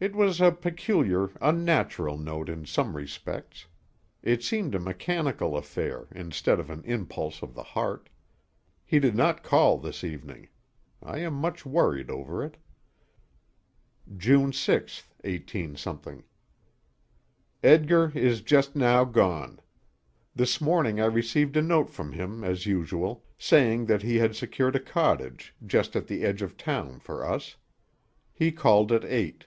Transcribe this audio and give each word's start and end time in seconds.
It 0.00 0.14
was 0.14 0.40
a 0.40 0.52
peculiar, 0.52 1.30
unnatural 1.40 2.16
note 2.18 2.48
in 2.48 2.66
some 2.66 2.96
respects. 2.96 3.66
It 4.22 4.44
seemed 4.44 4.76
a 4.76 4.78
mechanical 4.78 5.56
affair, 5.56 6.06
instead 6.12 6.60
of 6.60 6.70
an 6.70 6.84
impulse 6.84 7.42
of 7.42 7.52
the 7.52 7.64
heart. 7.64 8.08
He 8.84 9.00
did 9.00 9.16
not 9.16 9.42
call 9.42 9.76
this 9.76 10.04
evening. 10.04 10.50
I 11.02 11.18
am 11.18 11.34
much 11.34 11.66
worried 11.66 12.10
over 12.12 12.44
it. 12.44 12.58
June 14.16 14.52
6, 14.52 15.02
18. 15.24 15.76
Edgar 17.64 18.12
is 18.14 18.40
just 18.42 18.76
now 18.76 19.02
gone. 19.02 19.58
This 20.32 20.60
morning 20.60 21.00
I 21.00 21.06
received 21.06 21.56
a 21.56 21.60
note 21.62 21.90
from 21.90 22.12
him 22.12 22.44
as 22.44 22.66
usual, 22.66 23.24
saying 23.36 23.86
that 23.86 24.02
he 24.02 24.14
had 24.18 24.36
secured 24.36 24.76
a 24.76 24.78
cottage 24.80 25.56
just 25.66 25.96
at 25.96 26.06
the 26.06 26.22
edge 26.24 26.40
of 26.40 26.56
town 26.56 27.00
for 27.00 27.26
us. 27.26 27.56
He 28.32 28.52
called 28.52 28.92
at 28.92 29.04
eight. 29.04 29.46